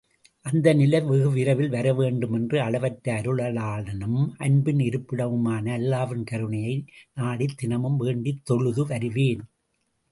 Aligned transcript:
அந்த 0.45 0.67
நிலை 0.73 0.99
வெகுவிரைவில் 1.01 1.69
வரவேண்டுமென்று 1.69 2.57
அளவற்ற 2.61 3.05
அருளாளனும் 3.13 4.17
அன்பின் 4.37 4.81
இருப்பிடமுமான 4.87 5.65
அல்லாவின் 5.77 6.23
கருணையை 6.23 6.75
நாடித்தினமும் 7.19 8.01
வேண்டித்தொழுது 8.01 8.83
வருவேன். 8.87 9.43